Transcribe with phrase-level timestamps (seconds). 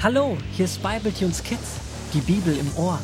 [0.00, 1.80] Hallo, hier ist Bibletunes Kids,
[2.14, 3.00] die Bibel im Ohr.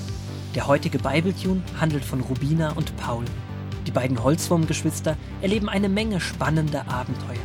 [0.55, 3.25] Der heutige Bibletune handelt von Rubina und Paul.
[3.85, 7.43] Die beiden Holzwurmgeschwister erleben eine Menge spannender Abenteuer.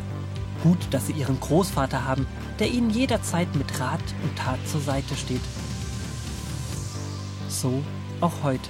[0.62, 2.28] Gut, dass sie ihren Großvater haben,
[2.60, 5.42] der ihnen jederzeit mit Rat und Tat zur Seite steht.
[7.48, 7.82] So
[8.22, 8.70] auch heute.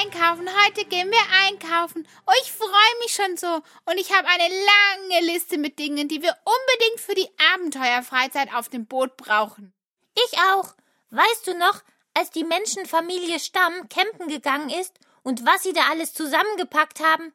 [0.00, 0.48] Einkaufen.
[0.64, 2.06] Heute gehen wir einkaufen.
[2.26, 3.62] Oh, ich freue mich schon so.
[3.84, 8.68] Und ich habe eine lange Liste mit Dingen, die wir unbedingt für die Abenteuerfreizeit auf
[8.68, 9.72] dem Boot brauchen.
[10.14, 10.74] Ich auch.
[11.10, 11.82] Weißt du noch,
[12.14, 17.32] als die Menschenfamilie Stamm campen gegangen ist und was sie da alles zusammengepackt haben?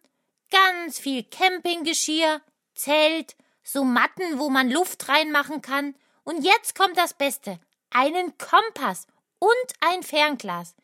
[0.51, 2.41] Ganz viel Campinggeschirr,
[2.75, 5.95] Zelt, so Matten, wo man Luft reinmachen kann.
[6.23, 7.59] Und jetzt kommt das Beste.
[7.89, 9.07] Einen Kompass
[9.39, 10.75] und ein Fernglas.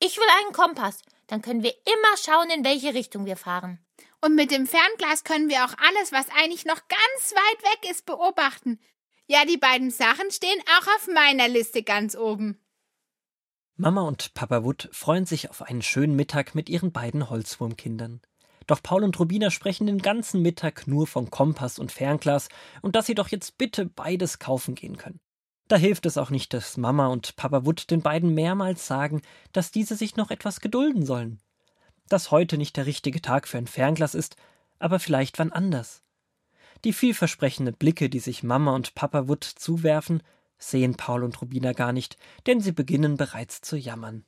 [0.00, 0.98] Ich will einen Kompass.
[1.26, 3.78] Dann können wir immer schauen, in welche Richtung wir fahren.
[4.20, 8.06] Und mit dem Fernglas können wir auch alles, was eigentlich noch ganz weit weg ist,
[8.06, 8.80] beobachten.
[9.26, 12.60] Ja, die beiden Sachen stehen auch auf meiner Liste ganz oben.
[13.76, 18.20] Mama und Papa Wood freuen sich auf einen schönen Mittag mit ihren beiden Holzwurmkindern.
[18.66, 22.48] Doch Paul und Rubina sprechen den ganzen Mittag nur von Kompass und Fernglas
[22.82, 25.20] und dass sie doch jetzt bitte beides kaufen gehen können.
[25.68, 29.70] Da hilft es auch nicht, dass Mama und Papa Wood den beiden mehrmals sagen, dass
[29.70, 31.40] diese sich noch etwas gedulden sollen.
[32.08, 34.36] Dass heute nicht der richtige Tag für ein Fernglas ist,
[34.78, 36.02] aber vielleicht wann anders.
[36.84, 40.22] Die vielversprechenden Blicke, die sich Mama und Papa Wood zuwerfen,
[40.58, 44.24] sehen Paul und Rubina gar nicht, denn sie beginnen bereits zu jammern.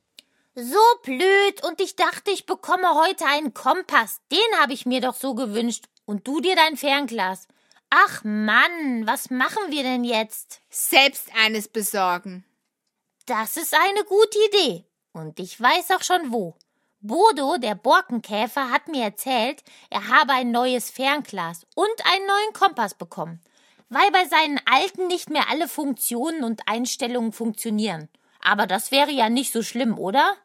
[0.55, 4.21] So blöd, und ich dachte, ich bekomme heute einen Kompass.
[4.31, 5.85] Den habe ich mir doch so gewünscht.
[6.05, 7.47] Und du dir dein Fernglas.
[7.89, 10.61] Ach Mann, was machen wir denn jetzt?
[10.69, 12.43] Selbst eines besorgen.
[13.25, 14.85] Das ist eine gute Idee.
[15.13, 16.55] Und ich weiß auch schon wo.
[16.99, 22.93] Bodo, der Borkenkäfer, hat mir erzählt, er habe ein neues Fernglas und einen neuen Kompass
[22.93, 23.39] bekommen,
[23.89, 28.09] weil bei seinen alten nicht mehr alle Funktionen und Einstellungen funktionieren.
[28.41, 30.35] Aber das wäre ja nicht so schlimm, oder?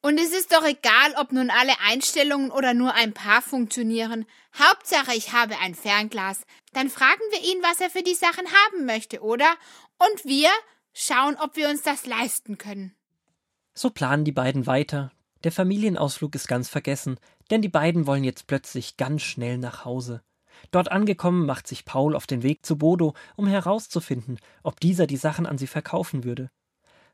[0.00, 4.26] Und es ist doch egal, ob nun alle Einstellungen oder nur ein paar funktionieren.
[4.56, 6.42] Hauptsache, ich habe ein Fernglas.
[6.72, 9.50] Dann fragen wir ihn, was er für die Sachen haben möchte, oder?
[9.98, 10.50] Und wir
[10.92, 12.94] schauen, ob wir uns das leisten können.
[13.74, 15.10] So planen die beiden weiter.
[15.44, 17.18] Der Familienausflug ist ganz vergessen,
[17.50, 20.22] denn die beiden wollen jetzt plötzlich ganz schnell nach Hause.
[20.70, 25.16] Dort angekommen macht sich Paul auf den Weg zu Bodo, um herauszufinden, ob dieser die
[25.16, 26.50] Sachen an sie verkaufen würde.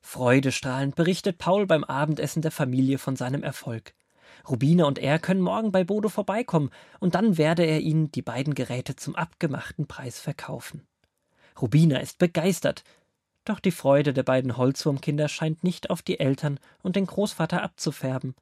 [0.06, 3.94] Freudestrahlend berichtet Paul beim Abendessen der Familie von seinem Erfolg.
[4.46, 6.70] Rubine und er können morgen bei Bodo vorbeikommen,
[7.00, 10.86] und dann werde er ihnen die beiden Geräte zum abgemachten Preis verkaufen.
[11.60, 12.84] Rubina ist begeistert,
[13.46, 18.36] doch die Freude der beiden Holzwurmkinder scheint nicht auf die Eltern und den Großvater abzufärben.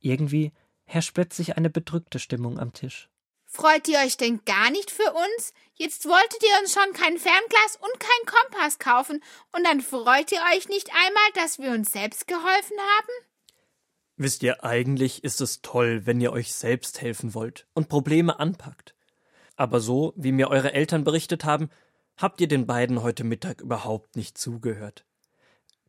[0.00, 0.52] Irgendwie
[0.86, 3.10] herrscht plötzlich eine bedrückte Stimmung am Tisch.
[3.56, 5.52] Freut ihr euch denn gar nicht für uns?
[5.74, 9.22] Jetzt wolltet ihr uns schon kein Fernglas und kein Kompass kaufen,
[9.52, 13.12] und dann freut ihr euch nicht einmal, dass wir uns selbst geholfen haben?
[14.16, 18.96] Wisst ihr, eigentlich ist es toll, wenn ihr euch selbst helfen wollt und Probleme anpackt.
[19.54, 21.70] Aber so, wie mir eure Eltern berichtet haben,
[22.16, 25.04] habt ihr den beiden heute Mittag überhaupt nicht zugehört.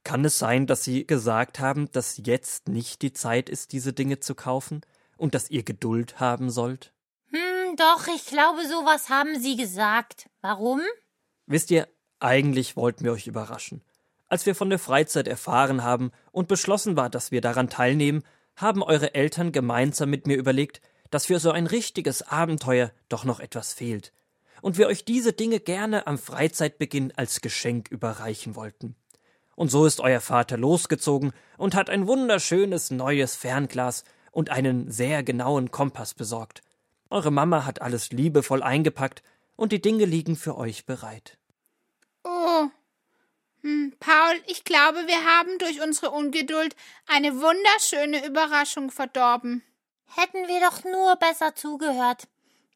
[0.03, 4.19] Kann es sein, dass sie gesagt haben, dass jetzt nicht die Zeit ist, diese Dinge
[4.19, 4.81] zu kaufen
[5.17, 6.91] und dass ihr Geduld haben sollt?
[7.75, 10.29] Doch, ich glaube, sowas haben Sie gesagt.
[10.41, 10.81] Warum?
[11.45, 11.87] Wisst ihr,
[12.19, 13.81] eigentlich wollten wir euch überraschen.
[14.27, 18.23] Als wir von der Freizeit erfahren haben und beschlossen war, dass wir daran teilnehmen,
[18.55, 20.81] haben eure Eltern gemeinsam mit mir überlegt,
[21.11, 24.11] dass für so ein richtiges Abenteuer doch noch etwas fehlt
[24.65, 28.95] und wir euch diese Dinge gerne am Freizeitbeginn als Geschenk überreichen wollten.
[29.55, 35.21] Und so ist euer Vater losgezogen und hat ein wunderschönes neues Fernglas und einen sehr
[35.21, 36.63] genauen Kompass besorgt.
[37.09, 39.23] Eure Mama hat alles liebevoll eingepackt
[39.55, 41.38] und die Dinge liegen für euch bereit.
[42.23, 42.67] Oh.
[43.61, 46.75] Hm, Paul, ich glaube, wir haben durch unsere Ungeduld
[47.07, 49.63] eine wunderschöne Überraschung verdorben.
[50.05, 52.28] Hätten wir doch nur besser zugehört.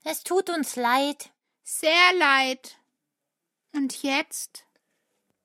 [0.04, 1.31] Es tut uns leid.
[1.64, 2.78] Sehr leid.
[3.74, 4.66] Und jetzt?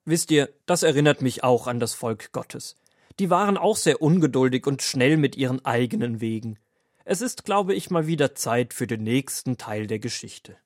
[0.05, 2.77] Wisst ihr, das erinnert mich auch an das Volk Gottes.
[3.19, 6.59] Die waren auch sehr ungeduldig und schnell mit ihren eigenen Wegen.
[7.07, 10.57] Es ist, glaube ich, mal wieder Zeit für den nächsten Teil der Geschichte.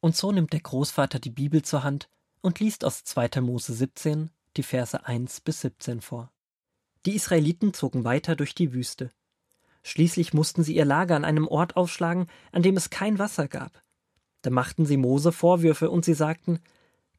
[0.00, 2.10] Und so nimmt der Großvater die Bibel zur Hand
[2.42, 3.40] und liest aus 2.
[3.40, 6.30] Mose 17 die Verse 1 bis 17 vor.
[7.06, 9.10] Die Israeliten zogen weiter durch die Wüste.
[9.82, 13.82] Schließlich mussten sie ihr Lager an einem Ort aufschlagen, an dem es kein Wasser gab.
[14.42, 16.60] Da machten sie Mose Vorwürfe und sie sagten: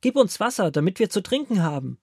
[0.01, 1.97] Gib uns Wasser, damit wir zu trinken haben.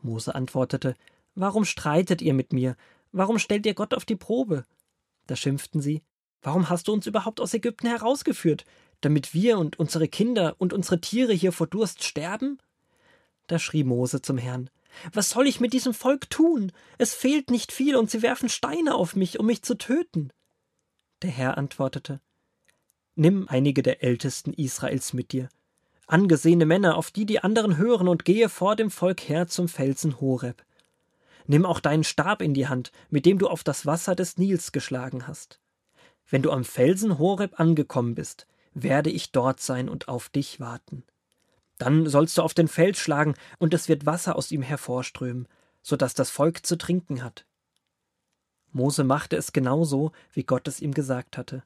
[0.00, 0.94] Mose antwortete:
[1.34, 2.74] Warum streitet ihr mit mir?
[3.12, 4.64] Warum stellt ihr Gott auf die Probe?
[5.26, 6.02] Da schimpften sie
[6.42, 8.64] Warum hast du uns überhaupt aus Ägypten herausgeführt,
[9.00, 12.58] damit wir und unsere Kinder und unsere Tiere hier vor Durst sterben?
[13.48, 14.70] Da schrie Mose zum Herrn.
[15.12, 16.72] Was soll ich mit diesem Volk tun?
[16.98, 20.30] Es fehlt nicht viel, und sie werfen Steine auf mich, um mich zu töten.
[21.22, 22.20] Der Herr antwortete
[23.14, 25.48] Nimm einige der Ältesten Israels mit dir,
[26.06, 30.20] angesehene Männer, auf die die anderen hören, und gehe vor dem Volk her zum Felsen
[30.20, 30.64] Horeb.
[31.46, 34.72] Nimm auch deinen Stab in die Hand, mit dem du auf das Wasser des Nils
[34.72, 35.60] geschlagen hast.
[36.28, 41.04] Wenn du am Felsen Horeb angekommen bist, werde ich dort sein und auf dich warten.
[41.78, 45.46] Dann sollst du auf den Fels schlagen, und es wird Wasser aus ihm hervorströmen,
[45.82, 47.46] so dass das Volk zu trinken hat.
[48.72, 51.62] Mose machte es genauso, wie Gott es ihm gesagt hatte.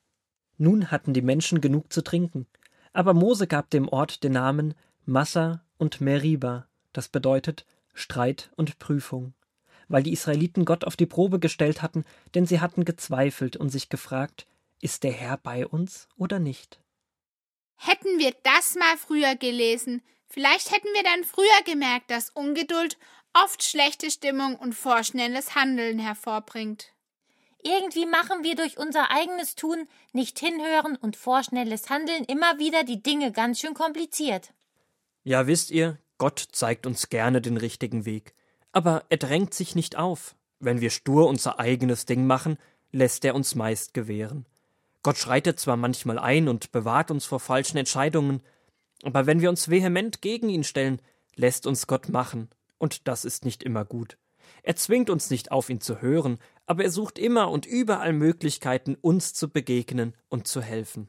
[0.58, 2.46] Nun hatten die Menschen genug zu trinken,
[2.92, 4.74] aber Mose gab dem Ort den Namen
[5.06, 9.32] Massa und Meriba, das bedeutet Streit und Prüfung,
[9.90, 12.04] weil die Israeliten Gott auf die Probe gestellt hatten,
[12.34, 14.46] denn sie hatten gezweifelt und sich gefragt,
[14.80, 16.80] ist der Herr bei uns oder nicht?
[17.76, 22.96] Hätten wir das mal früher gelesen, vielleicht hätten wir dann früher gemerkt, dass Ungeduld
[23.32, 26.92] oft schlechte Stimmung und vorschnelles Handeln hervorbringt.
[27.62, 33.02] Irgendwie machen wir durch unser eigenes Tun, nicht hinhören und vorschnelles Handeln immer wieder die
[33.02, 34.52] Dinge ganz schön kompliziert.
[35.24, 38.34] Ja, wisst ihr, Gott zeigt uns gerne den richtigen Weg.
[38.72, 40.34] Aber er drängt sich nicht auf.
[40.58, 42.58] Wenn wir stur unser eigenes Ding machen,
[42.92, 44.46] lässt er uns meist gewähren.
[45.02, 48.42] Gott schreitet zwar manchmal ein und bewahrt uns vor falschen Entscheidungen,
[49.02, 51.00] aber wenn wir uns vehement gegen ihn stellen,
[51.34, 54.18] lässt uns Gott machen, und das ist nicht immer gut.
[54.62, 58.96] Er zwingt uns nicht auf ihn zu hören, aber er sucht immer und überall Möglichkeiten,
[59.00, 61.08] uns zu begegnen und zu helfen.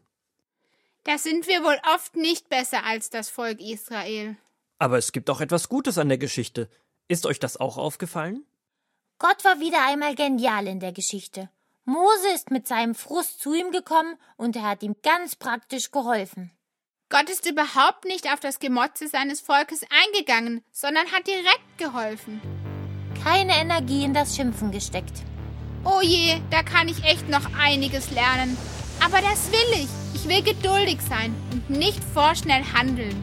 [1.03, 4.37] Da sind wir wohl oft nicht besser als das Volk Israel.
[4.77, 6.69] Aber es gibt auch etwas Gutes an der Geschichte.
[7.11, 8.45] Ist euch das auch aufgefallen?
[9.19, 11.49] Gott war wieder einmal genial in der Geschichte.
[11.83, 16.51] Mose ist mit seinem Frust zu ihm gekommen und er hat ihm ganz praktisch geholfen.
[17.09, 22.39] Gott ist überhaupt nicht auf das Gemotze seines Volkes eingegangen, sondern hat direkt geholfen.
[23.21, 25.23] Keine Energie in das Schimpfen gesteckt.
[25.83, 28.55] Oh je, da kann ich echt noch einiges lernen.
[29.03, 29.89] Aber das will ich.
[30.15, 33.21] Ich will geduldig sein und nicht vorschnell handeln.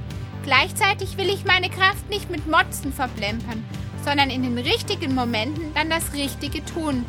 [0.48, 3.62] Gleichzeitig will ich meine Kraft nicht mit Motzen verplempern,
[4.02, 7.04] sondern in den richtigen Momenten dann das Richtige tun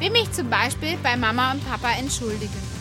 [0.00, 2.79] wie mich zum Beispiel bei Mama und Papa entschuldigen.